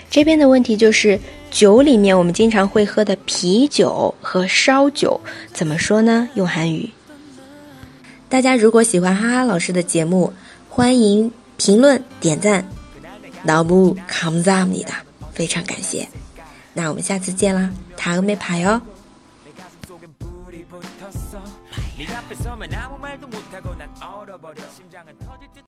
[0.09, 1.19] 这边的问题就是，
[1.51, 5.19] 酒里面我们经常会喝的啤酒和烧酒
[5.51, 6.29] 怎么说呢？
[6.35, 6.89] 用韩语。
[8.29, 10.33] 大家如果喜欢哈哈老师的节目，
[10.69, 12.65] 欢迎评论点赞。
[13.43, 16.09] 너무감사합니 다， 非常感谢。
[16.73, 18.81] 那我们下次见啦，다음에봐 요。